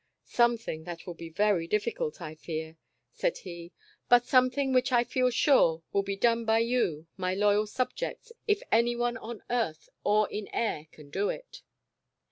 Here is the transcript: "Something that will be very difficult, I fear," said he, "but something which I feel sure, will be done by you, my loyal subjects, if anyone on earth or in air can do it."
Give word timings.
"Something 0.25 0.83
that 0.85 1.05
will 1.05 1.13
be 1.13 1.29
very 1.29 1.67
difficult, 1.67 2.21
I 2.23 2.33
fear," 2.33 2.75
said 3.11 3.37
he, 3.37 3.71
"but 4.09 4.25
something 4.25 4.73
which 4.73 4.91
I 4.91 5.03
feel 5.03 5.29
sure, 5.29 5.83
will 5.93 6.01
be 6.01 6.15
done 6.15 6.43
by 6.43 6.57
you, 6.57 7.05
my 7.17 7.35
loyal 7.35 7.67
subjects, 7.67 8.31
if 8.47 8.63
anyone 8.71 9.17
on 9.17 9.43
earth 9.51 9.89
or 10.03 10.27
in 10.31 10.47
air 10.47 10.87
can 10.91 11.11
do 11.11 11.29
it." 11.29 11.61